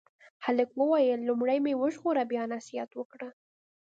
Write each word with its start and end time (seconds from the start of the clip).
هلک 0.45 0.69
وویل 0.79 1.19
لومړی 1.23 1.57
مې 1.65 1.73
وژغوره 1.81 2.23
بیا 2.31 2.43
نصیحت 2.55 2.89
وکړه. 2.95 3.29